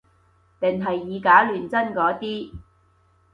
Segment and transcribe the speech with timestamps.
[0.59, 2.55] 定係以假亂真嗰啲